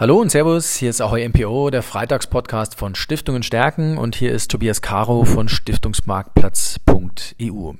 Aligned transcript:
Hallo 0.00 0.18
und 0.18 0.30
Servus, 0.30 0.76
hier 0.76 0.88
ist 0.88 1.02
Ahoy 1.02 1.28
MPO, 1.28 1.68
der 1.68 1.82
Freitagspodcast 1.82 2.74
von 2.74 2.94
Stiftungen 2.94 3.42
stärken 3.42 3.98
und 3.98 4.16
hier 4.16 4.32
ist 4.32 4.50
Tobias 4.50 4.80
Caro 4.80 5.26
von 5.26 5.50
Stiftungsmarktplatz.eu. 5.50 7.72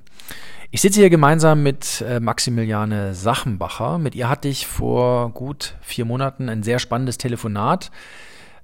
Ich 0.70 0.82
sitze 0.82 1.00
hier 1.00 1.08
gemeinsam 1.08 1.62
mit 1.62 2.04
äh, 2.06 2.20
Maximiliane 2.20 3.14
Sachenbacher. 3.14 3.96
Mit 3.96 4.14
ihr 4.14 4.28
hatte 4.28 4.48
ich 4.48 4.66
vor 4.66 5.30
gut 5.30 5.76
vier 5.80 6.04
Monaten 6.04 6.50
ein 6.50 6.62
sehr 6.62 6.78
spannendes 6.78 7.16
Telefonat, 7.16 7.90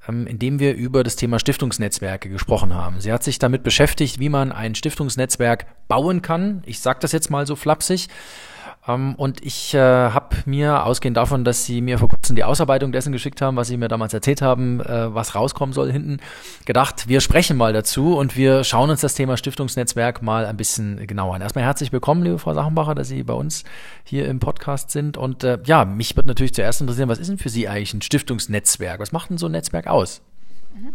ähm, 0.07 0.27
in 0.27 0.38
dem 0.38 0.59
wir 0.59 0.75
über 0.75 1.02
das 1.02 1.16
Thema 1.16 1.38
Stiftungsnetzwerke 1.38 2.29
gesprochen 2.29 2.75
haben. 2.75 3.00
Sie 3.00 3.11
hat 3.11 3.25
sich 3.25 3.38
damit 3.38 3.62
beschäftigt, 3.62 4.20
wie 4.20 4.29
man 4.29 4.52
ein 4.52 4.75
Stiftungsnetzwerk 4.75 5.64
bauen 5.88 6.20
kann. 6.20 6.62
Ich 6.66 6.80
sage 6.80 6.98
das 7.00 7.12
jetzt 7.12 7.30
mal 7.30 7.46
so 7.46 7.57
flapsig 7.57 8.09
und 8.95 9.45
ich 9.45 9.75
äh, 9.75 9.79
habe 9.80 10.37
mir, 10.45 10.86
ausgehend 10.86 11.16
davon, 11.16 11.45
dass 11.45 11.64
Sie 11.64 11.80
mir 11.80 11.98
vor 11.98 12.09
kurzem 12.09 12.36
die 12.36 12.45
Ausarbeitung 12.45 12.93
dessen 12.93 13.12
geschickt 13.12 13.43
haben, 13.43 13.57
was 13.57 13.66
Sie 13.66 13.77
mir 13.77 13.89
damals 13.89 14.14
erzählt 14.14 14.43
haben, 14.43 14.80
äh, 14.80 15.12
was 15.12 15.35
rauskommen 15.35 15.72
soll 15.72 15.90
hinten, 15.90 16.18
gedacht, 16.67 17.09
wir 17.09 17.21
sprechen 17.21 17.57
mal 17.57 17.72
dazu 17.72 18.17
und 18.17 18.36
wir 18.36 18.62
schauen 18.62 18.90
uns 18.90 19.00
das 19.00 19.14
Thema 19.14 19.36
Stiftungsnetzwerk 19.36 20.22
mal 20.22 20.46
ein 20.46 20.57
bisschen 20.57 21.04
genauer 21.07 21.35
an. 21.35 21.43
Erstmal 21.43 21.64
herzlich 21.64 21.93
willkommen, 21.93 22.22
liebe 22.22 22.39
Frau 22.39 22.54
Sachenbacher, 22.54 22.95
dass 22.95 23.09
Sie 23.09 23.25
bei 23.25 23.35
uns 23.35 23.64
hier 24.04 24.29
im 24.29 24.39
Podcast 24.39 24.93
sind. 24.93 25.17
Und 25.17 25.43
äh, 25.43 25.59
ja, 25.64 25.84
mich 25.84 26.17
wird 26.17 26.26
natürlich 26.26 26.54
zuerst 26.54 26.81
interessieren, 26.81 27.09
was 27.09 27.18
ist 27.18 27.29
denn 27.29 27.39
für 27.39 27.48
Sie 27.48 27.67
eigentlich 27.67 27.93
ein 27.93 28.03
Stiftungsnetzwerk? 28.03 29.00
Was 29.00 29.11
macht 29.11 29.31
denn 29.31 29.39
so 29.39 29.46
ein 29.46 29.53
Netzwerk 29.53 29.89
aus? 29.89 30.23
Mhm. 30.75 30.95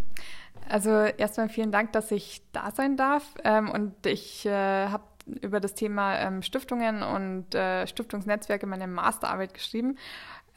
Also 0.69 0.89
erstmal 0.89 1.49
vielen 1.49 1.73
Dank, 1.73 1.91
dass 1.91 2.11
ich 2.11 2.41
da 2.53 2.71
sein 2.71 2.95
darf. 2.95 3.23
Ähm, 3.43 3.69
und 3.69 4.05
ich 4.05 4.45
äh, 4.45 4.87
habe 4.87 5.03
über 5.25 5.59
das 5.59 5.73
Thema 5.73 6.17
ähm, 6.19 6.41
Stiftungen 6.41 7.03
und 7.03 7.53
äh, 7.55 7.87
Stiftungsnetzwerke 7.87 8.67
meine 8.67 8.87
Masterarbeit 8.87 9.53
geschrieben. 9.53 9.97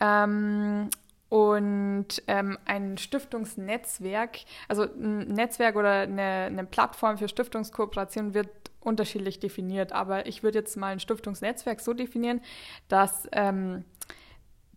Ähm, 0.00 0.90
und 1.28 2.22
ähm, 2.28 2.58
ein 2.64 2.96
Stiftungsnetzwerk, 2.96 4.38
also 4.68 4.84
ein 4.84 5.32
Netzwerk 5.32 5.74
oder 5.74 6.02
eine, 6.02 6.22
eine 6.22 6.64
Plattform 6.64 7.18
für 7.18 7.28
Stiftungskooperation 7.28 8.34
wird 8.34 8.48
unterschiedlich 8.80 9.40
definiert. 9.40 9.92
Aber 9.92 10.26
ich 10.26 10.42
würde 10.42 10.58
jetzt 10.58 10.76
mal 10.76 10.92
ein 10.92 11.00
Stiftungsnetzwerk 11.00 11.80
so 11.80 11.92
definieren, 11.92 12.40
dass, 12.88 13.28
ähm, 13.32 13.84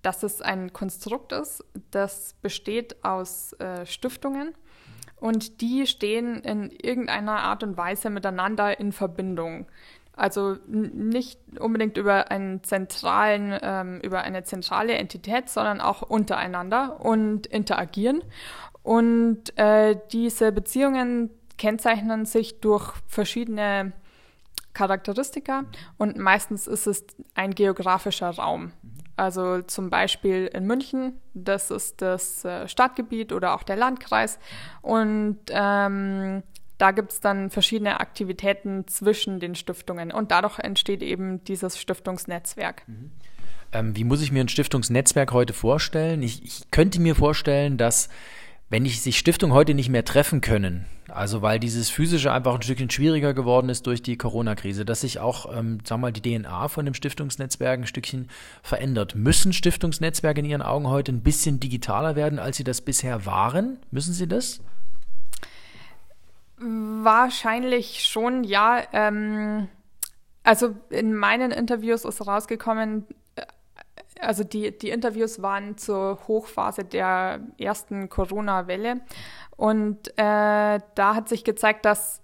dass 0.01 0.23
es 0.23 0.41
ein 0.41 0.73
Konstrukt 0.73 1.31
ist, 1.31 1.63
das 1.91 2.33
besteht 2.41 3.03
aus 3.03 3.53
äh, 3.53 3.85
Stiftungen 3.85 4.55
und 5.19 5.61
die 5.61 5.87
stehen 5.87 6.41
in 6.41 6.69
irgendeiner 6.69 7.39
Art 7.39 7.63
und 7.63 7.77
Weise 7.77 8.09
miteinander 8.09 8.79
in 8.79 8.91
Verbindung. 8.91 9.67
Also 10.13 10.57
nicht 10.67 11.39
unbedingt 11.59 11.97
über 11.97 12.31
einen 12.31 12.63
zentralen, 12.63 13.57
ähm, 13.61 13.99
über 14.01 14.21
eine 14.21 14.43
zentrale 14.43 14.93
Entität, 14.93 15.47
sondern 15.49 15.79
auch 15.79 16.01
untereinander 16.01 16.99
und 16.99 17.45
interagieren. 17.45 18.23
Und 18.81 19.55
äh, 19.59 19.95
diese 20.11 20.51
Beziehungen 20.51 21.29
kennzeichnen 21.57 22.25
sich 22.25 22.61
durch 22.61 22.93
verschiedene 23.07 23.93
Charakteristika 24.73 25.65
und 25.97 26.17
meistens 26.17 26.67
ist 26.67 26.87
es 26.87 27.05
ein 27.33 27.53
geografischer 27.55 28.29
Raum. 28.29 28.71
Also 29.17 29.63
zum 29.63 29.89
Beispiel 29.89 30.49
in 30.53 30.65
München, 30.65 31.19
das 31.33 31.71
ist 31.71 32.01
das 32.01 32.45
äh, 32.45 32.67
Stadtgebiet 32.67 33.33
oder 33.33 33.55
auch 33.55 33.63
der 33.63 33.75
Landkreis. 33.75 34.37
Und 34.81 35.39
ähm, 35.49 36.43
da 36.77 36.91
gibt 36.91 37.11
es 37.11 37.19
dann 37.19 37.49
verschiedene 37.49 37.99
Aktivitäten 37.99 38.87
zwischen 38.87 39.39
den 39.39 39.55
Stiftungen 39.55 40.11
und 40.11 40.29
dadurch 40.29 40.59
entsteht 40.59 41.01
eben 41.01 41.43
dieses 41.45 41.79
Stiftungsnetzwerk. 41.79 42.87
Mhm. 42.87 43.11
Ähm, 43.73 43.95
wie 43.95 44.03
muss 44.03 44.21
ich 44.21 44.31
mir 44.31 44.41
ein 44.41 44.49
Stiftungsnetzwerk 44.49 45.33
heute 45.33 45.53
vorstellen? 45.53 46.21
Ich, 46.21 46.43
ich 46.43 46.71
könnte 46.71 47.01
mir 47.01 47.15
vorstellen, 47.15 47.77
dass 47.77 48.09
wenn 48.69 48.85
ich, 48.85 49.01
sich 49.01 49.17
Stiftungen 49.17 49.55
heute 49.55 49.73
nicht 49.73 49.89
mehr 49.89 50.03
treffen 50.03 50.41
können, 50.41 50.85
also 51.07 51.41
weil 51.41 51.59
dieses 51.59 51.89
physische 51.89 52.33
einfach 52.33 52.55
ein 52.55 52.61
Stückchen 52.61 52.89
schwieriger 52.89 53.33
geworden 53.33 53.69
ist 53.69 53.87
durch 53.87 54.01
die 54.01 54.17
Corona-Krise, 54.17 54.83
dass 54.83 55.01
sich 55.01 55.19
auch, 55.19 55.57
ähm, 55.57 55.79
wir 55.87 55.97
mal, 55.97 56.11
die 56.11 56.21
DNA 56.21 56.67
von 56.67 56.83
dem 56.85 56.93
Stiftungsnetzwerk 56.93 57.79
ein 57.79 57.87
Stückchen 57.87 58.29
verändert. 58.61 59.15
Müssen 59.15 59.53
Stiftungsnetzwerke 59.53 60.41
in 60.41 60.45
Ihren 60.45 60.61
Augen 60.61 60.87
heute 60.87 61.13
ein 61.13 61.21
bisschen 61.21 61.59
digitaler 61.61 62.15
werden, 62.15 62.39
als 62.39 62.57
sie 62.57 62.65
das 62.65 62.81
bisher 62.81 63.25
waren? 63.25 63.79
Müssen 63.89 64.13
sie 64.13 64.27
das? 64.27 64.59
Wahrscheinlich 66.57 68.03
schon, 68.05 68.43
ja. 68.43 68.83
Ähm, 68.91 69.69
also 70.43 70.75
in 70.89 71.15
meinen 71.15 71.51
Interviews 71.51 72.03
ist 72.03 72.25
rausgekommen, 72.25 73.05
also 74.27 74.43
die, 74.43 74.77
die 74.77 74.89
Interviews 74.89 75.41
waren 75.41 75.77
zur 75.77 76.19
Hochphase 76.27 76.83
der 76.83 77.39
ersten 77.57 78.09
Corona-Welle. 78.09 79.01
Und 79.55 80.09
äh, 80.17 80.79
da 80.95 81.15
hat 81.15 81.29
sich 81.29 81.43
gezeigt, 81.43 81.85
dass 81.85 82.21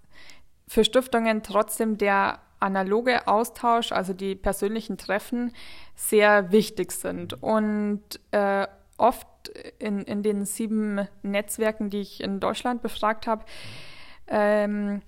für 0.67 0.83
Stiftungen 0.83 1.43
trotzdem 1.43 1.97
der 1.97 2.39
analoge 2.59 3.27
Austausch, 3.27 3.91
also 3.91 4.13
die 4.13 4.35
persönlichen 4.35 4.97
Treffen, 4.97 5.53
sehr 5.95 6.51
wichtig 6.51 6.91
sind. 6.91 7.41
Und 7.41 8.01
äh, 8.31 8.67
oft 8.97 9.27
in, 9.79 10.01
in 10.01 10.23
den 10.23 10.45
sieben 10.45 11.07
Netzwerken, 11.21 11.89
die 11.89 12.01
ich 12.01 12.21
in 12.21 12.39
Deutschland 12.39 12.81
befragt 12.81 13.27
habe, 13.27 13.45
ähm, 14.27 15.01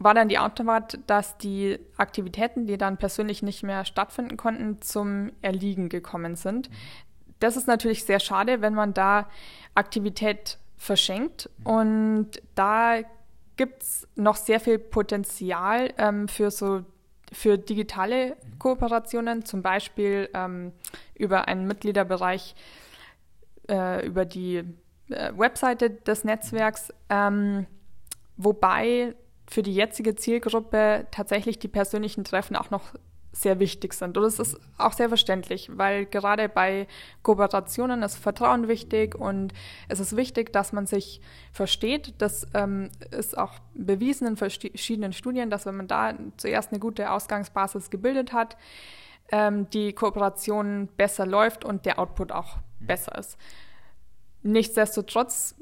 war 0.00 0.14
dann 0.14 0.28
die 0.28 0.38
Antwort, 0.38 0.98
dass 1.06 1.36
die 1.38 1.78
Aktivitäten, 1.98 2.66
die 2.66 2.78
dann 2.78 2.96
persönlich 2.96 3.42
nicht 3.42 3.62
mehr 3.62 3.84
stattfinden 3.84 4.36
konnten, 4.36 4.80
zum 4.80 5.30
Erliegen 5.42 5.90
gekommen 5.90 6.36
sind. 6.36 6.70
Das 7.38 7.56
ist 7.56 7.68
natürlich 7.68 8.04
sehr 8.04 8.18
schade, 8.18 8.62
wenn 8.62 8.74
man 8.74 8.94
da 8.94 9.28
Aktivität 9.74 10.58
verschenkt. 10.78 11.50
Und 11.64 12.30
da 12.54 13.00
gibt 13.56 13.82
es 13.82 14.08
noch 14.16 14.36
sehr 14.36 14.58
viel 14.58 14.78
Potenzial 14.78 15.92
ähm, 15.98 16.28
für 16.28 16.50
so 16.50 16.82
für 17.32 17.58
digitale 17.58 18.36
Kooperationen, 18.58 19.44
zum 19.44 19.62
Beispiel 19.62 20.28
ähm, 20.34 20.72
über 21.14 21.46
einen 21.46 21.66
Mitgliederbereich, 21.68 22.56
äh, 23.68 24.04
über 24.04 24.24
die 24.24 24.64
äh, 25.10 25.32
Webseite 25.36 25.90
des 25.90 26.24
Netzwerks, 26.24 26.92
ähm, 27.08 27.66
wobei 28.36 29.14
für 29.50 29.62
die 29.62 29.74
jetzige 29.74 30.14
Zielgruppe 30.14 31.06
tatsächlich 31.10 31.58
die 31.58 31.68
persönlichen 31.68 32.22
Treffen 32.22 32.54
auch 32.54 32.70
noch 32.70 32.94
sehr 33.32 33.58
wichtig 33.58 33.94
sind. 33.94 34.16
Und 34.16 34.24
das 34.24 34.38
ist 34.38 34.58
auch 34.78 34.92
sehr 34.92 35.08
verständlich, 35.08 35.70
weil 35.72 36.06
gerade 36.06 36.48
bei 36.48 36.86
Kooperationen 37.22 38.02
ist 38.02 38.16
Vertrauen 38.16 38.68
wichtig 38.68 39.14
und 39.14 39.52
es 39.88 40.00
ist 40.00 40.16
wichtig, 40.16 40.52
dass 40.52 40.72
man 40.72 40.86
sich 40.86 41.20
versteht. 41.52 42.14
Das 42.18 42.46
ähm, 42.54 42.90
ist 43.10 43.36
auch 43.36 43.54
bewiesen 43.74 44.26
in 44.26 44.36
verschiedenen 44.36 45.12
Studien, 45.12 45.50
dass 45.50 45.66
wenn 45.66 45.76
man 45.76 45.88
da 45.88 46.14
zuerst 46.36 46.72
eine 46.72 46.80
gute 46.80 47.10
Ausgangsbasis 47.10 47.90
gebildet 47.90 48.32
hat, 48.32 48.56
ähm, 49.32 49.68
die 49.70 49.92
Kooperation 49.92 50.88
besser 50.96 51.26
läuft 51.26 51.64
und 51.64 51.86
der 51.86 51.98
Output 51.98 52.32
auch 52.32 52.58
besser 52.80 53.16
ist. 53.16 53.36
Nichtsdestotrotz 54.42 55.54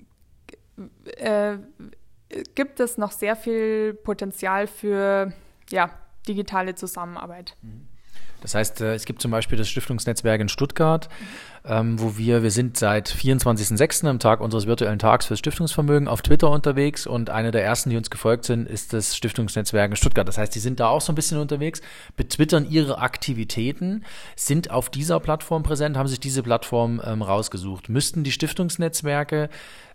äh, 1.16 1.58
gibt 2.54 2.80
es 2.80 2.98
noch 2.98 3.12
sehr 3.12 3.36
viel 3.36 3.94
Potenzial 3.94 4.66
für 4.66 5.32
ja, 5.70 5.90
digitale 6.26 6.74
Zusammenarbeit. 6.74 7.56
Mhm. 7.62 7.86
Das 8.40 8.54
heißt, 8.54 8.80
äh, 8.82 8.94
es 8.94 9.04
gibt 9.04 9.20
zum 9.20 9.30
Beispiel 9.30 9.58
das 9.58 9.68
Stiftungsnetzwerk 9.68 10.40
in 10.40 10.48
Stuttgart, 10.48 11.08
mhm. 11.64 12.00
wo 12.00 12.16
wir, 12.16 12.42
wir 12.42 12.50
sind 12.50 12.76
seit 12.76 13.08
24.06. 13.08 14.06
am 14.06 14.18
Tag 14.18 14.40
unseres 14.40 14.66
virtuellen 14.66 14.98
Tags 14.98 15.26
fürs 15.26 15.40
Stiftungsvermögen 15.40 16.08
auf 16.08 16.22
Twitter 16.22 16.50
unterwegs 16.50 17.06
und 17.06 17.30
eine 17.30 17.50
der 17.50 17.64
ersten, 17.64 17.90
die 17.90 17.96
uns 17.96 18.10
gefolgt 18.10 18.44
sind, 18.44 18.68
ist 18.68 18.92
das 18.92 19.16
Stiftungsnetzwerk 19.16 19.90
in 19.90 19.96
Stuttgart. 19.96 20.28
Das 20.28 20.38
heißt, 20.38 20.54
die 20.54 20.60
sind 20.60 20.80
da 20.80 20.88
auch 20.88 21.00
so 21.00 21.12
ein 21.12 21.16
bisschen 21.16 21.38
unterwegs, 21.38 21.80
betwittern 22.16 22.66
ihre 22.68 22.98
Aktivitäten, 22.98 24.04
sind 24.36 24.70
auf 24.70 24.88
dieser 24.88 25.18
Plattform 25.20 25.62
präsent, 25.62 25.96
haben 25.96 26.08
sich 26.08 26.20
diese 26.20 26.42
Plattform 26.42 27.02
ähm, 27.04 27.22
rausgesucht. 27.22 27.88
Müssten 27.88 28.22
die 28.22 28.32
Stiftungsnetzwerke 28.32 29.48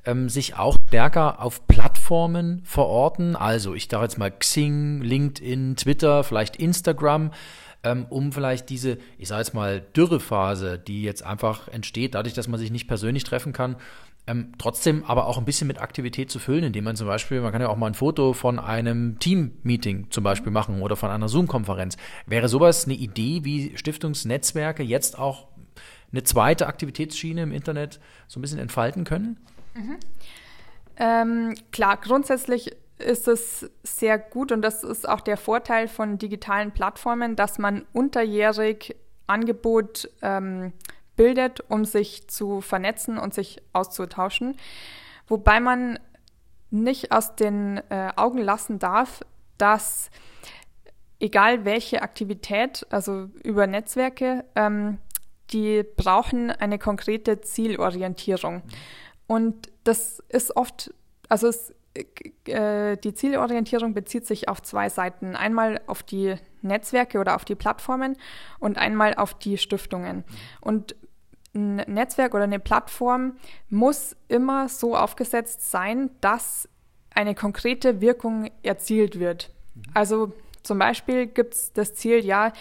ähm, 0.05 0.29
sich 0.29 0.55
auch 0.55 0.77
stärker 0.87 1.41
auf 1.41 1.65
Plattformen 2.13 2.61
verorten. 2.63 3.35
Also 3.35 3.73
ich 3.73 3.87
sage 3.89 4.03
jetzt 4.03 4.19
mal 4.19 4.29
Xing, 4.29 5.01
LinkedIn, 5.01 5.75
Twitter, 5.77 6.23
vielleicht 6.23 6.57
Instagram, 6.57 7.31
ähm, 7.83 8.05
um 8.07 8.31
vielleicht 8.31 8.69
diese, 8.69 8.99
ich 9.17 9.29
sage 9.29 9.41
jetzt 9.41 9.55
mal 9.55 9.81
Dürrephase, 9.95 10.77
die 10.77 11.01
jetzt 11.01 11.25
einfach 11.25 11.67
entsteht, 11.69 12.13
dadurch, 12.13 12.35
dass 12.35 12.47
man 12.47 12.59
sich 12.59 12.69
nicht 12.69 12.87
persönlich 12.87 13.23
treffen 13.23 13.51
kann, 13.51 13.77
ähm, 14.27 14.51
trotzdem 14.59 15.03
aber 15.05 15.25
auch 15.25 15.39
ein 15.39 15.45
bisschen 15.45 15.67
mit 15.67 15.81
Aktivität 15.81 16.29
zu 16.29 16.37
füllen, 16.37 16.63
indem 16.63 16.83
man 16.83 16.95
zum 16.95 17.07
Beispiel, 17.07 17.41
man 17.41 17.51
kann 17.51 17.61
ja 17.61 17.69
auch 17.69 17.77
mal 17.77 17.87
ein 17.87 17.95
Foto 17.95 18.33
von 18.33 18.59
einem 18.59 19.17
Team-Meeting 19.17 20.11
zum 20.11 20.23
Beispiel 20.23 20.51
machen 20.51 20.83
oder 20.83 20.95
von 20.95 21.09
einer 21.09 21.27
Zoom-Konferenz. 21.27 21.97
Wäre 22.27 22.47
sowas 22.47 22.85
eine 22.85 22.93
Idee, 22.93 23.43
wie 23.43 23.75
Stiftungsnetzwerke 23.75 24.83
jetzt 24.83 25.17
auch 25.17 25.47
eine 26.11 26.21
zweite 26.21 26.67
Aktivitätsschiene 26.67 27.41
im 27.41 27.51
Internet 27.51 27.99
so 28.27 28.39
ein 28.39 28.43
bisschen 28.43 28.59
entfalten 28.59 29.03
können? 29.03 29.37
Mhm. 29.73 29.97
Ähm, 30.97 31.55
klar, 31.71 31.97
grundsätzlich 31.97 32.75
ist 32.99 33.27
es 33.27 33.69
sehr 33.83 34.17
gut 34.17 34.51
und 34.51 34.61
das 34.61 34.83
ist 34.83 35.07
auch 35.07 35.21
der 35.21 35.37
Vorteil 35.37 35.87
von 35.87 36.17
digitalen 36.17 36.71
Plattformen, 36.71 37.35
dass 37.35 37.57
man 37.57 37.85
unterjährig 37.93 38.95
Angebot 39.27 40.09
ähm, 40.21 40.73
bildet, 41.15 41.61
um 41.69 41.85
sich 41.85 42.27
zu 42.27 42.61
vernetzen 42.61 43.17
und 43.17 43.33
sich 43.33 43.61
auszutauschen. 43.73 44.57
Wobei 45.27 45.59
man 45.59 45.99
nicht 46.69 47.11
aus 47.11 47.35
den 47.35 47.77
äh, 47.89 48.11
Augen 48.15 48.39
lassen 48.39 48.79
darf, 48.79 49.21
dass 49.57 50.09
egal 51.19 51.65
welche 51.65 52.01
Aktivität, 52.01 52.85
also 52.89 53.29
über 53.43 53.67
Netzwerke, 53.67 54.43
ähm, 54.55 54.97
die 55.51 55.83
brauchen 55.83 56.51
eine 56.51 56.79
konkrete 56.79 57.41
Zielorientierung. 57.41 58.63
Und 59.27 59.71
das 59.83 60.19
ist 60.29 60.55
oft, 60.55 60.93
also 61.29 61.47
es, 61.47 61.73
äh, 62.45 62.97
die 62.97 63.13
Zielorientierung 63.13 63.93
bezieht 63.93 64.25
sich 64.25 64.49
auf 64.49 64.61
zwei 64.61 64.89
Seiten. 64.89 65.35
Einmal 65.35 65.81
auf 65.87 66.03
die 66.03 66.35
Netzwerke 66.61 67.19
oder 67.19 67.35
auf 67.35 67.45
die 67.45 67.55
Plattformen 67.55 68.17
und 68.59 68.77
einmal 68.77 69.15
auf 69.15 69.33
die 69.33 69.57
Stiftungen. 69.57 70.23
Und 70.61 70.95
ein 71.55 71.75
Netzwerk 71.75 72.33
oder 72.33 72.45
eine 72.45 72.59
Plattform 72.59 73.37
muss 73.69 74.15
immer 74.27 74.69
so 74.69 74.95
aufgesetzt 74.97 75.69
sein, 75.69 76.09
dass 76.21 76.67
eine 77.13 77.35
konkrete 77.35 78.01
Wirkung 78.01 78.49
erzielt 78.63 79.19
wird. 79.19 79.51
Also 79.93 80.33
zum 80.63 80.79
Beispiel 80.79 81.27
gibt 81.27 81.53
es 81.53 81.73
das 81.73 81.93
Ziel, 81.93 82.25
ja, 82.25 82.53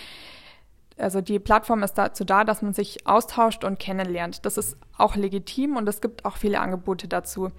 also 1.02 1.20
die 1.20 1.38
Plattform 1.38 1.82
ist 1.82 1.94
dazu 1.94 2.24
da, 2.24 2.44
dass 2.44 2.62
man 2.62 2.72
sich 2.72 3.06
austauscht 3.06 3.64
und 3.64 3.78
kennenlernt. 3.78 4.46
Das 4.46 4.56
ist 4.56 4.76
auch 4.96 5.16
legitim 5.16 5.76
und 5.76 5.88
es 5.88 6.00
gibt 6.00 6.24
auch 6.24 6.36
viele 6.36 6.60
Angebote 6.60 7.08
dazu. 7.08 7.50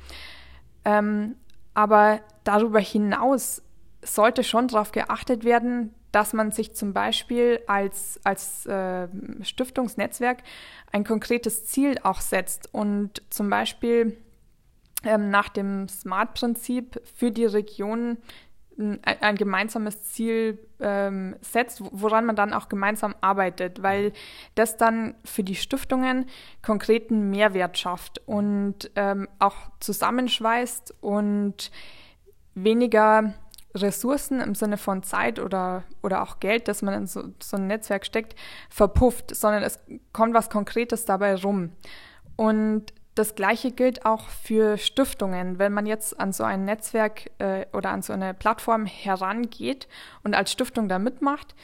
Ähm, 0.86 1.36
aber 1.74 2.22
darüber 2.44 2.80
hinaus 2.80 3.62
sollte 4.02 4.44
schon 4.44 4.68
darauf 4.68 4.92
geachtet 4.92 5.44
werden, 5.44 5.94
dass 6.12 6.34
man 6.34 6.52
sich 6.52 6.76
zum 6.76 6.94
Beispiel 6.94 7.60
als, 7.68 8.20
als 8.24 8.66
äh, 8.68 9.08
Stiftungsnetzwerk 9.42 10.44
ein 10.92 11.04
konkretes 11.04 11.66
Ziel 11.66 11.98
auch 12.04 12.22
setzt 12.22 12.72
und 12.74 13.24
zum 13.30 13.50
Beispiel 13.50 14.18
ähm, 15.04 15.32
nach 15.32 15.50
dem 15.50 15.88
SMART-Prinzip 15.88 17.02
für 17.16 17.32
die 17.32 17.46
Region 17.46 18.18
ein, 18.78 19.00
ein 19.04 19.36
gemeinsames 19.36 20.04
Ziel 20.04 20.60
ähm, 20.80 21.36
setzt, 21.42 21.82
woran 21.92 22.26
man 22.26 22.36
dann 22.36 22.54
auch 22.54 22.70
gemeinsam 22.70 23.16
arbeitet, 23.22 23.84
weil 23.84 24.14
das 24.56 24.78
dann 24.78 25.16
für 25.24 25.44
die 25.44 25.56
Stiftungen 25.56 26.26
konkreten 26.62 27.30
Mehrwert 27.30 27.78
schafft 27.78 28.22
und 28.26 28.92
ähm, 28.96 29.28
auch 29.40 29.56
zusammenschweißt 29.80 30.96
und 31.02 31.72
weniger 32.56 33.34
Ressourcen 33.76 34.40
im 34.40 34.54
Sinne 34.54 34.78
von 34.78 35.02
Zeit 35.04 35.40
oder, 35.40 35.84
oder 36.04 36.22
auch 36.22 36.40
Geld, 36.40 36.68
das 36.68 36.82
man 36.82 36.94
in 36.94 37.08
so, 37.08 37.24
so 37.42 37.58
ein 37.58 37.68
Netzwerk 37.68 38.06
steckt, 38.06 38.36
verpufft, 38.70 39.36
sondern 39.36 39.64
es 39.64 39.80
kommt 40.12 40.34
was 40.34 40.50
Konkretes 40.50 41.06
dabei 41.06 41.36
rum. 41.36 41.72
Und 42.36 42.94
das 43.16 43.36
Gleiche 43.36 43.72
gilt 43.72 44.06
auch 44.06 44.28
für 44.30 44.78
Stiftungen. 44.78 45.60
Wenn 45.60 45.74
man 45.74 45.86
jetzt 45.86 46.20
an 46.20 46.34
so 46.34 46.44
ein 46.44 46.66
Netzwerk 46.66 47.30
äh, 47.40 47.66
oder 47.74 47.92
an 47.92 48.02
so 48.02 48.14
eine 48.14 48.34
Plattform 48.34 48.86
herangeht 48.86 49.88
und 50.24 50.34
als 50.34 50.52
Stiftung 50.52 50.90
da 50.90 50.98
mitmacht, 51.00 51.56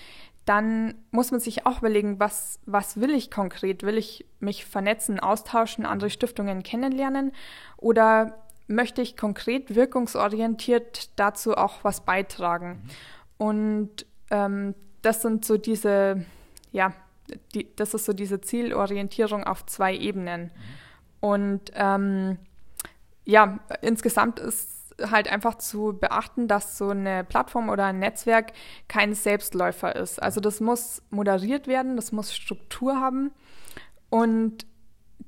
dann 0.46 0.96
muss 1.12 1.31
man 1.31 1.40
sich 1.40 1.66
auch 1.66 1.80
überlegen, 1.80 2.19
was, 2.19 2.60
was 2.66 3.00
will 3.00 3.12
ich 3.12 3.30
konkret? 3.30 3.84
Will 3.84 3.98
ich 3.98 4.25
mich 4.40 4.66
vernetzen, 4.66 5.19
austauschen, 5.19 5.86
andere 5.86 6.10
Stiftungen 6.10 6.63
kennenlernen 6.63 7.34
oder 7.78 8.40
möchte 8.68 9.01
ich 9.01 9.18
konkret 9.18 9.75
wirkungsorientiert 9.75 11.10
dazu 11.19 11.56
auch 11.57 11.84
was 11.84 12.01
beitragen. 12.01 12.69
Mhm. 12.69 12.90
Und 13.38 14.06
ähm, 14.30 14.75
das 15.01 15.22
sind 15.22 15.46
so 15.46 15.57
diese, 15.57 16.25
ja, 16.72 16.94
die, 17.54 17.68
das 17.75 17.94
ist 17.94 18.06
so 18.06 18.13
diese 18.13 18.42
Zielorientierung 18.42 19.44
auf 19.44 19.66
zwei 19.66 19.96
Ebenen. 19.96 20.44
Mhm. 20.44 20.50
Und 21.19 21.71
ähm, 21.74 22.38
ja, 23.25 23.60
insgesamt 23.81 24.39
ist 24.39 24.95
halt 25.01 25.31
einfach 25.31 25.56
zu 25.56 25.98
beachten, 26.00 26.48
dass 26.48 26.77
so 26.77 26.89
eine 26.89 27.24
Plattform 27.24 27.69
oder 27.69 27.86
ein 27.86 28.00
Netzwerk 28.00 28.54
kein 28.88 29.13
Selbstläufer 29.13 29.95
ist. 29.95 30.21
Also 30.21 30.42
das 30.42 30.60
muss 30.60 31.01
moderiert 31.10 31.68
werden, 31.68 31.95
das 31.95 32.12
muss 32.12 32.36
Struktur 32.36 33.00
haben 33.00 33.31
und 34.10 34.66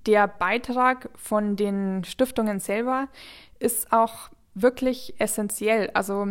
der 0.06 0.28
Beitrag 0.28 1.10
von 1.16 1.56
den 1.56 2.04
Stiftungen 2.04 2.60
selber 2.60 3.08
ist 3.60 3.92
auch 3.94 4.30
wirklich 4.56 5.16
essentiell. 5.20 5.92
Also 5.94 6.28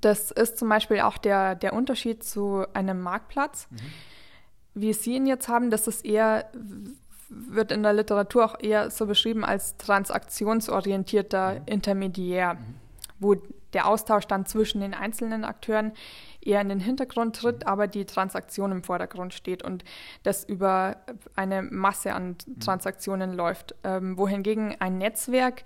das 0.00 0.30
ist 0.30 0.58
zum 0.58 0.68
Beispiel 0.68 1.00
auch 1.00 1.18
der, 1.18 1.54
der 1.54 1.72
Unterschied 1.72 2.22
zu 2.22 2.64
einem 2.74 3.00
Marktplatz. 3.00 3.68
Mhm. 3.70 3.76
Wie 4.74 4.92
Sie 4.92 5.14
ihn 5.14 5.26
jetzt 5.26 5.48
haben, 5.48 5.70
das 5.70 5.86
ist 5.86 6.04
eher, 6.04 6.50
wird 7.28 7.72
in 7.72 7.82
der 7.82 7.92
Literatur 7.92 8.44
auch 8.44 8.60
eher 8.60 8.90
so 8.90 9.06
beschrieben 9.06 9.44
als 9.44 9.76
transaktionsorientierter 9.76 11.54
mhm. 11.54 11.66
Intermediär, 11.66 12.54
mhm. 12.54 12.74
wo 13.18 13.36
der 13.72 13.86
Austausch 13.86 14.26
dann 14.26 14.46
zwischen 14.46 14.80
den 14.80 14.94
einzelnen 14.94 15.44
Akteuren 15.44 15.92
eher 16.40 16.60
in 16.60 16.68
den 16.68 16.80
Hintergrund 16.80 17.36
tritt, 17.36 17.66
aber 17.66 17.88
die 17.88 18.04
Transaktion 18.04 18.72
im 18.72 18.82
Vordergrund 18.84 19.34
steht 19.34 19.62
und 19.62 19.84
das 20.22 20.44
über 20.44 20.96
eine 21.34 21.62
Masse 21.62 22.14
an 22.14 22.36
Transaktionen 22.60 23.34
läuft. 23.34 23.74
Ähm, 23.84 24.16
wohingegen 24.16 24.76
ein 24.78 24.98
Netzwerk 24.98 25.64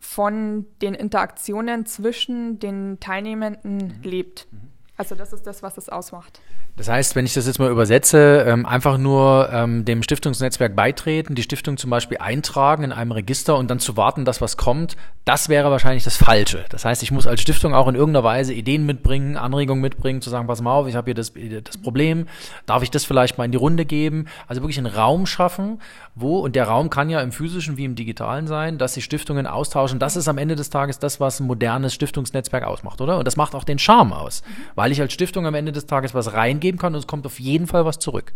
von 0.00 0.66
den 0.80 0.94
Interaktionen 0.94 1.86
zwischen 1.86 2.58
den 2.58 2.98
Teilnehmenden 3.00 3.98
mhm. 3.98 4.02
lebt. 4.02 4.48
Mhm. 4.50 4.77
Also 4.98 5.14
das 5.14 5.32
ist 5.32 5.46
das, 5.46 5.62
was 5.62 5.78
es 5.78 5.88
ausmacht. 5.88 6.40
Das 6.76 6.88
heißt, 6.88 7.16
wenn 7.16 7.24
ich 7.24 7.34
das 7.34 7.46
jetzt 7.46 7.58
mal 7.58 7.70
übersetze, 7.70 8.44
ähm, 8.46 8.66
einfach 8.66 8.98
nur 8.98 9.48
ähm, 9.52 9.84
dem 9.84 10.02
Stiftungsnetzwerk 10.02 10.76
beitreten, 10.76 11.34
die 11.34 11.42
Stiftung 11.42 11.76
zum 11.76 11.90
Beispiel 11.90 12.18
eintragen 12.18 12.84
in 12.84 12.92
einem 12.92 13.12
Register 13.12 13.56
und 13.56 13.68
dann 13.68 13.78
zu 13.80 13.96
warten, 13.96 14.24
dass 14.24 14.40
was 14.40 14.56
kommt, 14.56 14.96
das 15.24 15.48
wäre 15.48 15.70
wahrscheinlich 15.70 16.04
das 16.04 16.16
Falsche. 16.16 16.64
Das 16.70 16.84
heißt, 16.84 17.02
ich 17.02 17.10
muss 17.10 17.26
als 17.26 17.40
Stiftung 17.40 17.74
auch 17.74 17.86
in 17.86 17.94
irgendeiner 17.94 18.24
Weise 18.24 18.54
Ideen 18.54 18.86
mitbringen, 18.86 19.36
Anregungen 19.36 19.82
mitbringen, 19.82 20.22
zu 20.22 20.30
sagen, 20.30 20.46
pass 20.46 20.62
mal 20.62 20.72
auf, 20.72 20.88
ich 20.88 20.94
habe 20.94 21.06
hier 21.06 21.14
das, 21.14 21.32
das 21.64 21.78
Problem, 21.78 22.26
darf 22.66 22.82
ich 22.82 22.90
das 22.90 23.04
vielleicht 23.04 23.38
mal 23.38 23.44
in 23.44 23.52
die 23.52 23.58
Runde 23.58 23.84
geben? 23.84 24.26
Also 24.46 24.62
wirklich 24.62 24.78
einen 24.78 24.86
Raum 24.86 25.26
schaffen, 25.26 25.80
wo, 26.14 26.38
und 26.38 26.56
der 26.56 26.68
Raum 26.68 26.90
kann 26.90 27.10
ja 27.10 27.20
im 27.20 27.30
physischen 27.32 27.76
wie 27.76 27.84
im 27.84 27.94
digitalen 27.94 28.46
sein, 28.46 28.78
dass 28.78 28.94
sich 28.94 29.04
Stiftungen 29.04 29.46
austauschen. 29.46 29.98
Das 29.98 30.16
ist 30.16 30.28
am 30.28 30.38
Ende 30.38 30.56
des 30.56 30.70
Tages 30.70 30.98
das, 30.98 31.20
was 31.20 31.40
ein 31.40 31.46
modernes 31.46 31.92
Stiftungsnetzwerk 31.92 32.64
ausmacht, 32.64 33.00
oder? 33.00 33.18
Und 33.18 33.26
das 33.26 33.36
macht 33.36 33.54
auch 33.54 33.64
den 33.64 33.78
Charme 33.78 34.12
aus, 34.12 34.42
weil 34.76 34.87
ich 34.92 35.00
als 35.00 35.12
Stiftung 35.12 35.46
am 35.46 35.54
Ende 35.54 35.72
des 35.72 35.86
Tages 35.86 36.14
was 36.14 36.32
reingehe 36.34 36.68
geben 36.68 36.78
kann 36.78 36.94
und 36.94 37.00
es 37.00 37.06
kommt 37.06 37.24
auf 37.26 37.40
jeden 37.40 37.66
Fall 37.66 37.84
was 37.84 37.98
zurück. 37.98 38.32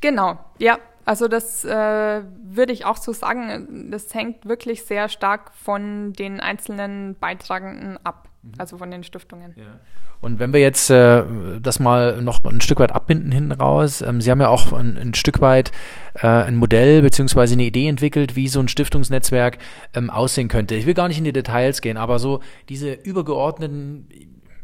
Genau, 0.00 0.38
ja. 0.58 0.78
Also 1.06 1.28
das 1.28 1.66
äh, 1.66 2.22
würde 2.42 2.72
ich 2.72 2.86
auch 2.86 2.96
so 2.96 3.12
sagen. 3.12 3.90
Das 3.90 4.14
hängt 4.14 4.46
wirklich 4.46 4.84
sehr 4.84 5.10
stark 5.10 5.52
von 5.54 6.14
den 6.14 6.40
einzelnen 6.40 7.14
Beitragenden 7.20 7.98
ab, 8.04 8.28
mhm. 8.42 8.52
also 8.56 8.78
von 8.78 8.90
den 8.90 9.04
Stiftungen. 9.04 9.54
Ja. 9.56 9.80
Und 10.22 10.38
wenn 10.38 10.54
wir 10.54 10.60
jetzt 10.60 10.88
äh, 10.88 11.22
das 11.60 11.78
mal 11.78 12.22
noch 12.22 12.42
ein 12.44 12.62
Stück 12.62 12.80
weit 12.80 12.92
abbinden 12.92 13.30
hinten 13.32 13.52
raus, 13.52 14.00
ähm, 14.00 14.22
Sie 14.22 14.30
haben 14.30 14.40
ja 14.40 14.48
auch 14.48 14.72
ein, 14.72 14.96
ein 14.96 15.12
Stück 15.12 15.42
weit 15.42 15.72
äh, 16.14 16.26
ein 16.26 16.56
Modell 16.56 17.02
beziehungsweise 17.02 17.52
eine 17.52 17.64
Idee 17.64 17.88
entwickelt, 17.88 18.34
wie 18.34 18.48
so 18.48 18.60
ein 18.60 18.68
Stiftungsnetzwerk 18.68 19.58
ähm, 19.92 20.08
aussehen 20.08 20.48
könnte. 20.48 20.74
Ich 20.74 20.86
will 20.86 20.94
gar 20.94 21.08
nicht 21.08 21.18
in 21.18 21.24
die 21.24 21.34
Details 21.34 21.82
gehen, 21.82 21.98
aber 21.98 22.18
so 22.18 22.40
diese 22.70 22.94
übergeordneten 22.94 24.08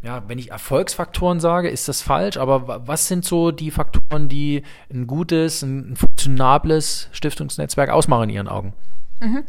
ja, 0.02 0.22
wenn 0.28 0.38
ich 0.38 0.50
Erfolgsfaktoren 0.50 1.40
sage, 1.40 1.68
ist 1.68 1.88
das 1.88 2.00
falsch, 2.00 2.38
aber 2.38 2.86
was 2.86 3.08
sind 3.08 3.24
so 3.24 3.50
die 3.50 3.70
Faktoren, 3.70 4.28
die 4.28 4.62
ein 4.92 5.06
gutes, 5.06 5.62
ein 5.62 5.94
funktionables 5.96 7.08
Stiftungsnetzwerk 7.12 7.90
ausmachen 7.90 8.24
in 8.24 8.30
Ihren 8.30 8.48
Augen? 8.48 8.72
Mhm. 9.20 9.44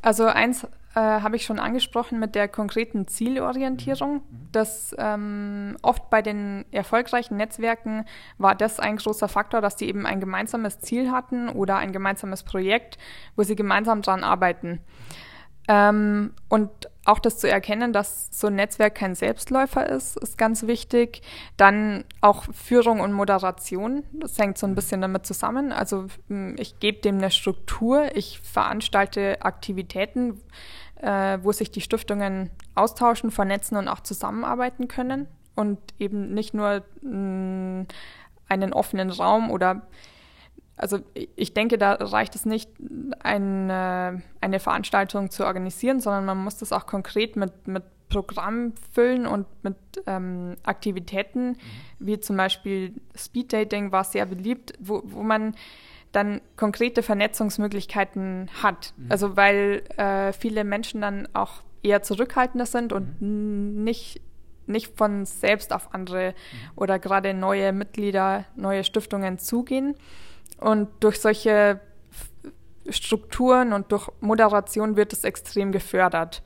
Also 0.00 0.24
eins 0.26 0.66
äh, 0.94 1.00
habe 1.00 1.36
ich 1.36 1.44
schon 1.44 1.58
angesprochen 1.58 2.18
mit 2.18 2.34
der 2.34 2.48
konkreten 2.48 3.06
Zielorientierung. 3.06 4.14
Mhm. 4.14 4.48
Das 4.50 4.94
ähm, 4.98 5.76
oft 5.82 6.10
bei 6.10 6.20
den 6.20 6.64
erfolgreichen 6.72 7.36
Netzwerken 7.36 8.04
war 8.38 8.56
das 8.56 8.80
ein 8.80 8.96
großer 8.96 9.28
Faktor, 9.28 9.60
dass 9.60 9.76
die 9.76 9.88
eben 9.88 10.04
ein 10.04 10.20
gemeinsames 10.20 10.80
Ziel 10.80 11.10
hatten 11.12 11.48
oder 11.48 11.76
ein 11.76 11.92
gemeinsames 11.92 12.42
Projekt, 12.42 12.98
wo 13.36 13.42
sie 13.44 13.56
gemeinsam 13.56 14.02
dran 14.02 14.24
arbeiten. 14.24 14.80
Ähm, 15.68 16.32
und 16.48 16.70
auch 17.04 17.18
das 17.18 17.38
zu 17.38 17.48
erkennen, 17.48 17.92
dass 17.92 18.28
so 18.30 18.46
ein 18.46 18.56
Netzwerk 18.56 18.94
kein 18.94 19.14
Selbstläufer 19.14 19.88
ist, 19.88 20.16
ist 20.16 20.38
ganz 20.38 20.66
wichtig. 20.66 21.22
Dann 21.56 22.04
auch 22.20 22.44
Führung 22.52 23.00
und 23.00 23.12
Moderation, 23.12 24.04
das 24.12 24.38
hängt 24.38 24.58
so 24.58 24.66
ein 24.66 24.74
bisschen 24.74 25.00
damit 25.00 25.26
zusammen. 25.26 25.72
Also 25.72 26.06
ich 26.56 26.78
gebe 26.78 27.00
dem 27.00 27.18
eine 27.18 27.30
Struktur, 27.30 28.14
ich 28.14 28.40
veranstalte 28.40 29.42
Aktivitäten, 29.42 30.40
äh, 31.00 31.38
wo 31.42 31.50
sich 31.50 31.70
die 31.70 31.80
Stiftungen 31.80 32.50
austauschen, 32.76 33.30
vernetzen 33.30 33.76
und 33.76 33.88
auch 33.88 34.00
zusammenarbeiten 34.00 34.86
können 34.86 35.26
und 35.56 35.78
eben 35.98 36.32
nicht 36.32 36.54
nur 36.54 36.84
mh, 37.02 37.86
einen 38.48 38.72
offenen 38.72 39.10
Raum 39.10 39.50
oder 39.50 39.82
also 40.82 40.98
ich 41.36 41.54
denke, 41.54 41.78
da 41.78 41.92
reicht 41.94 42.34
es 42.34 42.44
nicht, 42.44 42.68
eine, 43.20 44.20
eine 44.40 44.58
Veranstaltung 44.58 45.30
zu 45.30 45.46
organisieren, 45.46 46.00
sondern 46.00 46.24
man 46.24 46.38
muss 46.38 46.58
das 46.58 46.72
auch 46.72 46.86
konkret 46.86 47.36
mit, 47.36 47.68
mit 47.68 47.84
Programm 48.08 48.74
füllen 48.90 49.26
und 49.26 49.46
mit 49.62 49.76
ähm, 50.06 50.56
Aktivitäten, 50.64 51.50
mhm. 51.50 51.56
wie 52.00 52.20
zum 52.20 52.36
Beispiel 52.36 52.94
Speed 53.16 53.52
Dating 53.52 53.92
war 53.92 54.04
sehr 54.04 54.26
beliebt, 54.26 54.72
wo, 54.80 55.02
wo 55.04 55.22
man 55.22 55.54
dann 56.10 56.40
konkrete 56.56 57.02
Vernetzungsmöglichkeiten 57.02 58.50
hat. 58.62 58.92
Mhm. 58.96 59.06
Also 59.08 59.36
weil 59.36 59.84
äh, 59.96 60.32
viele 60.32 60.64
Menschen 60.64 61.00
dann 61.00 61.28
auch 61.32 61.62
eher 61.82 62.02
zurückhaltender 62.02 62.66
sind 62.66 62.92
und 62.92 63.22
mhm. 63.22 63.84
nicht, 63.84 64.20
nicht 64.66 64.96
von 64.96 65.24
selbst 65.24 65.72
auf 65.72 65.94
andere 65.94 66.30
mhm. 66.30 66.70
oder 66.76 66.98
gerade 66.98 67.34
neue 67.34 67.72
Mitglieder, 67.72 68.46
neue 68.56 68.84
Stiftungen 68.84 69.38
zugehen. 69.38 69.94
Und 70.62 70.88
durch 71.00 71.20
solche 71.20 71.80
Strukturen 72.88 73.72
und 73.72 73.92
durch 73.92 74.08
Moderation 74.20 74.96
wird 74.96 75.12
es 75.12 75.24
extrem 75.24 75.72
gefördert. 75.72 76.42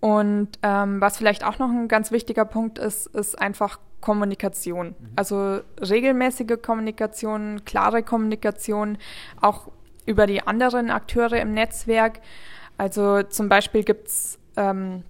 Und 0.00 0.50
ähm, 0.62 1.00
was 1.00 1.18
vielleicht 1.18 1.44
auch 1.44 1.58
noch 1.58 1.68
ein 1.68 1.88
ganz 1.88 2.12
wichtiger 2.12 2.44
Punkt 2.44 2.78
ist, 2.78 3.06
ist 3.06 3.38
einfach 3.38 3.80
Kommunikation. 4.00 4.88
Mhm. 4.88 4.94
Also 5.16 5.60
regelmäßige 5.80 6.62
Kommunikation, 6.62 7.64
klare 7.64 8.02
Kommunikation, 8.02 8.98
auch 9.40 9.68
über 10.06 10.26
die 10.26 10.42
anderen 10.46 10.90
Akteure 10.90 11.40
im 11.40 11.52
Netzwerk. 11.52 12.20
Also 12.76 13.24
zum 13.24 13.48
Beispiel 13.48 13.82
gibt 13.82 14.08
es 14.08 14.38
ähm, 14.56 15.02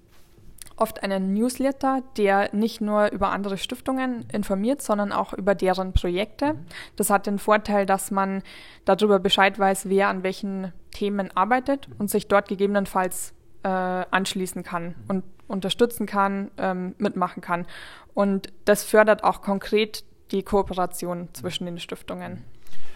oft 0.81 1.03
einen 1.03 1.35
Newsletter, 1.35 2.03
der 2.17 2.55
nicht 2.55 2.81
nur 2.81 3.11
über 3.13 3.31
andere 3.31 3.59
Stiftungen 3.59 4.27
informiert, 4.33 4.83
sondern 4.83 5.13
auch 5.13 5.33
über 5.33 5.55
deren 5.55 5.93
Projekte. 5.93 6.55
Mhm. 6.55 6.67
Das 6.97 7.11
hat 7.11 7.27
den 7.27 7.39
Vorteil, 7.39 7.87
dass 7.87 8.11
man 8.11 8.43
darüber 8.85 9.19
Bescheid 9.19 9.59
weiß, 9.59 9.89
wer 9.89 10.09
an 10.09 10.23
welchen 10.23 10.73
Themen 10.91 11.31
arbeitet 11.37 11.89
und 11.99 12.11
sich 12.11 12.29
dort 12.29 12.49
gegebenenfalls 12.49 13.35
äh, 13.63 13.69
anschließen 13.69 14.63
kann 14.63 14.95
und 15.09 15.25
unterstützen 15.47 16.07
kann, 16.07 16.51
ähm, 16.59 16.95
mitmachen 16.99 17.41
kann. 17.41 17.67
Und 18.15 18.53
das 18.65 18.85
fördert 18.85 19.25
auch 19.25 19.43
konkret 19.43 20.05
die 20.31 20.43
Kooperation 20.43 21.29
zwischen 21.33 21.65
den 21.67 21.79
Stiftungen. 21.79 22.45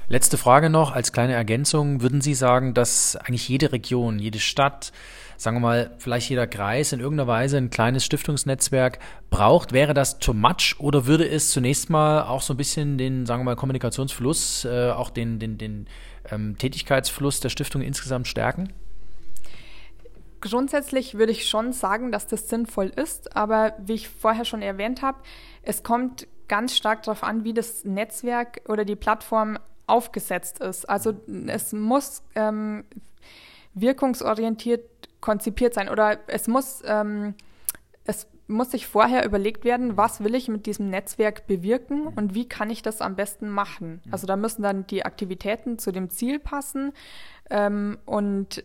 Letzte 0.08 0.36
Frage 0.36 0.68
noch 0.68 0.92
als 0.92 1.12
kleine 1.12 1.32
Ergänzung. 1.32 2.02
Würden 2.02 2.20
Sie 2.20 2.34
sagen, 2.34 2.74
dass 2.74 3.16
eigentlich 3.16 3.48
jede 3.48 3.72
Region, 3.72 4.18
jede 4.18 4.40
Stadt, 4.40 4.92
sagen 5.38 5.56
wir 5.56 5.60
mal, 5.60 5.90
vielleicht 5.98 6.28
jeder 6.28 6.46
Kreis 6.46 6.92
in 6.92 7.00
irgendeiner 7.00 7.28
Weise 7.28 7.56
ein 7.56 7.70
kleines 7.70 8.04
Stiftungsnetzwerk 8.04 8.98
braucht? 9.30 9.72
Wäre 9.72 9.94
das 9.94 10.18
too 10.18 10.34
much 10.34 10.76
oder 10.78 11.06
würde 11.06 11.26
es 11.26 11.50
zunächst 11.50 11.88
mal 11.88 12.24
auch 12.24 12.42
so 12.42 12.52
ein 12.52 12.58
bisschen 12.58 12.98
den, 12.98 13.24
sagen 13.24 13.40
wir 13.40 13.44
mal, 13.44 13.56
Kommunikationsfluss, 13.56 14.66
äh, 14.66 14.90
auch 14.90 15.08
den, 15.08 15.38
den, 15.38 15.56
den 15.56 15.86
ähm, 16.30 16.58
Tätigkeitsfluss 16.58 17.40
der 17.40 17.48
Stiftung 17.48 17.80
insgesamt 17.80 18.28
stärken? 18.28 18.70
Grundsätzlich 20.42 21.14
würde 21.14 21.32
ich 21.32 21.48
schon 21.48 21.72
sagen, 21.72 22.10
dass 22.10 22.26
das 22.26 22.48
sinnvoll 22.48 22.88
ist, 22.88 23.36
aber 23.36 23.74
wie 23.78 23.94
ich 23.94 24.08
vorher 24.08 24.44
schon 24.44 24.60
erwähnt 24.60 25.00
habe, 25.00 25.18
es 25.62 25.84
kommt 25.84 26.26
ganz 26.48 26.76
stark 26.76 27.02
darauf 27.02 27.22
an, 27.22 27.44
wie 27.44 27.54
das 27.54 27.84
Netzwerk 27.84 28.62
oder 28.68 28.84
die 28.84 28.96
Plattform 28.96 29.58
aufgesetzt 29.86 30.60
ist. 30.60 30.88
Also 30.88 31.14
es 31.46 31.72
muss 31.72 32.22
ähm, 32.34 32.84
wirkungsorientiert 33.74 34.82
konzipiert 35.20 35.72
sein 35.72 35.88
oder 35.88 36.18
es 36.26 36.48
muss, 36.48 36.82
ähm, 36.84 37.34
es 38.04 38.26
muss 38.48 38.72
sich 38.72 38.86
vorher 38.86 39.24
überlegt 39.24 39.64
werden, 39.64 39.96
was 39.96 40.22
will 40.22 40.34
ich 40.34 40.48
mit 40.48 40.66
diesem 40.66 40.90
Netzwerk 40.90 41.46
bewirken 41.46 42.08
und 42.08 42.34
wie 42.34 42.48
kann 42.48 42.68
ich 42.68 42.82
das 42.82 43.00
am 43.00 43.16
besten 43.16 43.48
machen. 43.48 44.02
Also 44.10 44.26
da 44.26 44.36
müssen 44.36 44.62
dann 44.62 44.86
die 44.86 45.04
Aktivitäten 45.06 45.78
zu 45.78 45.92
dem 45.92 46.10
Ziel 46.10 46.38
passen 46.38 46.92
ähm, 47.50 47.98
und 48.04 48.64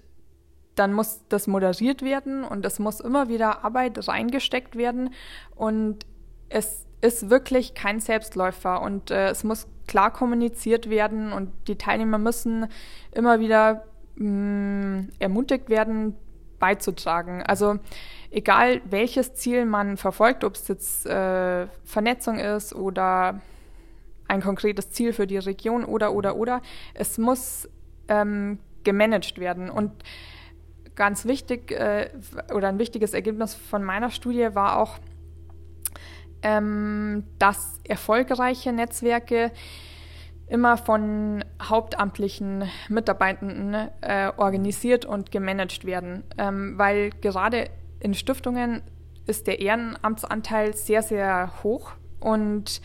dann 0.75 0.93
muss 0.93 1.22
das 1.29 1.48
moderiert 1.48 2.01
werden 2.01 2.43
und 2.43 2.65
es 2.65 2.79
muss 2.79 3.00
immer 3.00 3.29
wieder 3.29 3.63
Arbeit 3.63 4.07
reingesteckt 4.07 4.75
werden 4.75 5.13
und 5.55 6.05
es 6.50 6.87
ist 7.01 7.29
wirklich 7.29 7.73
kein 7.73 7.99
Selbstläufer 7.99 8.81
und 8.81 9.11
äh, 9.11 9.29
es 9.29 9.43
muss 9.43 9.67
klar 9.87 10.11
kommuniziert 10.11 10.89
werden 10.89 11.31
und 11.31 11.51
die 11.67 11.77
Teilnehmer 11.77 12.17
müssen 12.17 12.67
immer 13.11 13.39
wieder 13.39 13.85
mh, 14.15 14.27
mm, 14.29 15.09
ermutigt 15.19 15.69
werden, 15.69 16.15
beizutragen. 16.59 17.43
Also 17.43 17.77
egal 18.31 18.81
welches 18.89 19.35
Ziel 19.35 19.65
man 19.65 19.97
verfolgt, 19.97 20.43
ob 20.43 20.55
es 20.55 20.67
jetzt 20.67 21.05
äh, 21.05 21.67
Vernetzung 21.83 22.39
ist 22.39 22.73
oder 22.73 23.41
ein 24.27 24.41
konkretes 24.41 24.89
Ziel 24.91 25.13
für 25.13 25.27
die 25.27 25.37
Region 25.37 25.85
oder 25.85 26.13
oder 26.13 26.35
oder, 26.35 26.61
es 26.93 27.17
muss 27.17 27.69
ähm, 28.07 28.59
gemanagt 28.83 29.39
werden 29.39 29.69
und 29.69 29.91
ganz 30.95 31.25
wichtig 31.25 31.71
äh, 31.71 32.09
oder 32.53 32.67
ein 32.67 32.79
wichtiges 32.79 33.13
Ergebnis 33.13 33.53
von 33.53 33.83
meiner 33.83 34.09
Studie 34.09 34.49
war 34.53 34.79
auch, 34.79 34.97
ähm, 36.41 37.24
dass 37.39 37.79
erfolgreiche 37.84 38.72
Netzwerke 38.72 39.51
immer 40.48 40.77
von 40.77 41.44
hauptamtlichen 41.62 42.63
Mitarbeitenden 42.89 43.89
äh, 44.01 44.32
organisiert 44.38 45.06
und 45.06 45.32
gemanagt 45.32 45.86
werden, 45.86 46.24
ähm, 46.38 46.77
weil 46.77 47.10
gerade 47.22 47.70
in 48.00 48.13
Stiftungen 48.13 48.82
ist 49.25 49.48
der 49.48 49.60
Ehrenamtsanteil 49.60 50.74
sehr, 50.74 51.01
sehr 51.01 51.51
hoch 51.63 51.91
und 52.20 52.82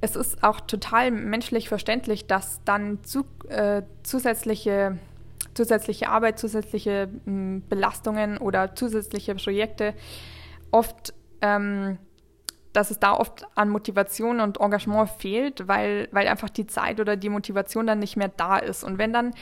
es 0.00 0.16
ist 0.16 0.42
auch 0.44 0.60
total 0.60 1.10
menschlich 1.10 1.68
verständlich, 1.68 2.26
dass 2.26 2.62
dann 2.64 3.02
zu, 3.02 3.24
äh, 3.48 3.82
zusätzliche 4.02 4.98
zusätzliche 5.54 6.08
Arbeit, 6.08 6.38
zusätzliche 6.38 7.02
m, 7.02 7.20
hm, 7.26 7.62
Belastungen 7.68 8.38
oder 8.38 8.74
zusätzliche 8.74 9.34
Projekte 9.34 9.94
oft, 10.70 11.14
ähm, 11.40 11.98
dass 12.72 12.90
es 12.90 12.98
da 12.98 13.12
oft 13.12 13.46
an 13.54 13.68
Motivation 13.68 14.40
und 14.40 14.60
Engagement 14.60 15.10
fehlt, 15.10 15.68
weil, 15.68 16.08
weil 16.12 16.28
einfach 16.28 16.50
die 16.50 16.66
Zeit 16.66 17.00
oder 17.00 17.16
die 17.16 17.28
Motivation 17.28 17.86
dann 17.86 17.98
nicht 17.98 18.16
mehr 18.16 18.28
da 18.28 18.58
ist. 18.58 18.82
Und 18.82 18.98
wenn 18.98 19.12
dann 19.12 19.34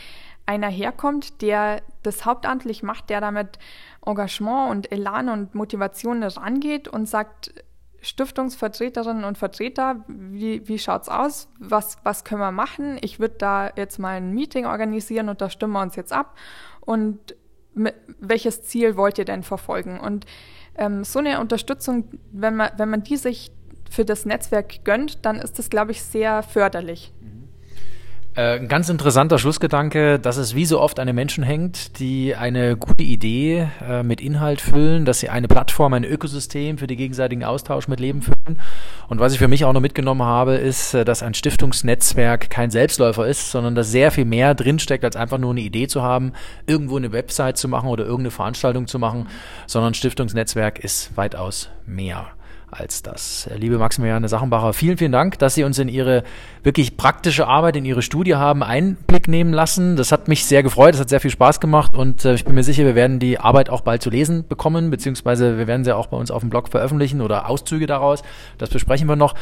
einer 0.46 0.68
herkommt, 0.68 1.42
der 1.42 1.82
das 2.02 2.24
hauptamtlich 2.24 2.82
macht, 2.82 3.08
der 3.10 3.20
damit 3.20 3.58
Engagement 4.04 4.70
und 4.70 4.92
Elan 4.92 5.28
und 5.28 5.54
Motivation 5.54 6.22
rangeht 6.22 6.88
und 6.88 7.08
sagt, 7.08 7.52
Stiftungsvertreterinnen 8.02 9.24
und 9.24 9.36
Vertreter, 9.36 10.04
wie, 10.08 10.66
wie 10.66 10.78
schaut's 10.78 11.08
aus? 11.08 11.48
Was, 11.58 11.98
was 12.02 12.24
können 12.24 12.40
wir 12.40 12.50
machen? 12.50 12.98
Ich 13.02 13.20
würde 13.20 13.34
da 13.36 13.70
jetzt 13.76 13.98
mal 13.98 14.16
ein 14.16 14.32
Meeting 14.32 14.66
organisieren 14.66 15.28
und 15.28 15.40
da 15.40 15.50
stimmen 15.50 15.74
wir 15.74 15.82
uns 15.82 15.96
jetzt 15.96 16.12
ab. 16.12 16.36
Und 16.80 17.36
welches 18.18 18.62
Ziel 18.62 18.96
wollt 18.96 19.18
ihr 19.18 19.24
denn 19.24 19.42
verfolgen? 19.42 20.00
Und 20.00 20.26
ähm, 20.80 21.04
so 21.04 21.20
eine 21.20 21.38
Unterstützung, 21.40 22.08
wenn 22.32 22.56
man, 22.56 22.70
wenn 22.76 22.90
man 22.90 23.04
die 23.04 23.16
sich 23.16 23.52
für 23.88 24.04
das 24.04 24.24
Netzwerk 24.24 24.84
gönnt, 24.84 25.24
dann 25.24 25.36
ist 25.36 25.58
das, 25.58 25.70
glaube 25.70 25.92
ich, 25.92 26.02
sehr 26.02 26.42
förderlich. 26.42 27.12
Äh, 28.36 28.58
ein 28.58 28.68
ganz 28.68 28.88
interessanter 28.88 29.38
Schlussgedanke, 29.38 30.20
dass 30.20 30.36
es 30.36 30.54
wie 30.54 30.64
so 30.64 30.80
oft 30.80 31.00
an 31.00 31.08
den 31.08 31.16
Menschen 31.16 31.42
hängt, 31.42 31.98
die 31.98 32.36
eine 32.36 32.76
gute 32.76 33.02
Idee 33.02 33.68
äh, 33.84 34.04
mit 34.04 34.20
Inhalt 34.20 34.60
füllen, 34.60 35.04
dass 35.04 35.18
sie 35.18 35.28
eine 35.28 35.48
Plattform, 35.48 35.94
ein 35.94 36.04
Ökosystem 36.04 36.78
für 36.78 36.86
den 36.86 36.96
gegenseitigen 36.96 37.42
Austausch 37.42 37.88
mit 37.88 37.98
Leben 37.98 38.22
füllen. 38.22 38.60
Und 39.08 39.18
was 39.18 39.32
ich 39.32 39.40
für 39.40 39.48
mich 39.48 39.64
auch 39.64 39.72
noch 39.72 39.80
mitgenommen 39.80 40.22
habe, 40.22 40.54
ist, 40.54 40.94
äh, 40.94 41.04
dass 41.04 41.24
ein 41.24 41.34
Stiftungsnetzwerk 41.34 42.50
kein 42.50 42.70
Selbstläufer 42.70 43.26
ist, 43.26 43.50
sondern 43.50 43.74
dass 43.74 43.90
sehr 43.90 44.12
viel 44.12 44.26
mehr 44.26 44.54
drinsteckt, 44.54 45.04
als 45.04 45.16
einfach 45.16 45.38
nur 45.38 45.50
eine 45.50 45.62
Idee 45.62 45.88
zu 45.88 46.02
haben, 46.02 46.32
irgendwo 46.66 46.98
eine 46.98 47.10
Website 47.10 47.58
zu 47.58 47.66
machen 47.66 47.88
oder 47.88 48.04
irgendeine 48.04 48.30
Veranstaltung 48.30 48.86
zu 48.86 49.00
machen, 49.00 49.26
sondern 49.66 49.94
Stiftungsnetzwerk 49.94 50.78
ist 50.78 51.16
weitaus 51.16 51.68
mehr 51.84 52.28
als 52.70 53.02
das. 53.02 53.48
Liebe 53.56 53.78
Maximiliane 53.78 54.28
Sachenbacher, 54.28 54.72
vielen, 54.72 54.96
vielen 54.96 55.12
Dank, 55.12 55.38
dass 55.38 55.54
Sie 55.54 55.64
uns 55.64 55.78
in 55.78 55.88
Ihre 55.88 56.22
wirklich 56.62 56.96
praktische 56.96 57.46
Arbeit, 57.46 57.76
in 57.76 57.84
Ihre 57.84 58.02
Studie 58.02 58.36
haben 58.36 58.62
Einblick 58.62 59.28
nehmen 59.28 59.52
lassen. 59.52 59.96
Das 59.96 60.12
hat 60.12 60.28
mich 60.28 60.44
sehr 60.44 60.62
gefreut, 60.62 60.94
das 60.94 61.00
hat 61.00 61.08
sehr 61.08 61.20
viel 61.20 61.30
Spaß 61.30 61.60
gemacht 61.60 61.94
und 61.94 62.24
äh, 62.24 62.34
ich 62.34 62.44
bin 62.44 62.54
mir 62.54 62.62
sicher, 62.62 62.84
wir 62.84 62.94
werden 62.94 63.18
die 63.18 63.38
Arbeit 63.38 63.70
auch 63.70 63.80
bald 63.80 64.02
zu 64.02 64.10
lesen 64.10 64.46
bekommen, 64.46 64.90
beziehungsweise 64.90 65.58
wir 65.58 65.66
werden 65.66 65.84
sie 65.84 65.94
auch 65.94 66.06
bei 66.06 66.16
uns 66.16 66.30
auf 66.30 66.40
dem 66.40 66.50
Blog 66.50 66.68
veröffentlichen 66.68 67.20
oder 67.20 67.48
Auszüge 67.48 67.86
daraus. 67.86 68.22
Das 68.58 68.70
besprechen 68.70 69.08
wir 69.08 69.16
noch. 69.16 69.34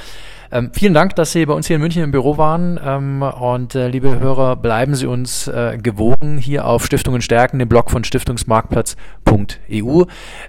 Ähm, 0.50 0.70
vielen 0.72 0.94
Dank, 0.94 1.14
dass 1.16 1.32
Sie 1.32 1.44
bei 1.44 1.52
uns 1.52 1.66
hier 1.66 1.76
in 1.76 1.82
München 1.82 2.02
im 2.02 2.10
Büro 2.10 2.38
waren. 2.38 2.80
Ähm, 2.82 3.20
und 3.22 3.74
äh, 3.74 3.88
liebe 3.88 4.18
Hörer, 4.18 4.56
bleiben 4.56 4.94
Sie 4.94 5.04
uns 5.06 5.46
äh, 5.48 5.76
gewogen 5.82 6.38
hier 6.38 6.66
auf 6.66 6.86
Stiftungen 6.86 7.20
stärken, 7.20 7.58
dem 7.58 7.68
Blog 7.68 7.90
von 7.90 8.04
stiftungsmarktplatz.eu. 8.04 10.04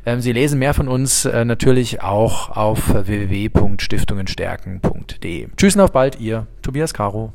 Ähm, 0.05 0.21
Sie 0.21 0.31
lesen 0.31 0.59
mehr 0.59 0.73
von 0.73 0.87
uns 0.87 1.25
äh, 1.25 1.43
natürlich 1.43 2.01
auch 2.01 2.55
auf 2.55 2.93
www.stiftungenstärken.de. 2.93 5.49
Tschüss 5.57 5.75
und 5.75 5.81
auf 5.81 5.91
bald, 5.91 6.17
Ihr 6.19 6.47
Tobias 6.61 6.93
Caro. 6.93 7.33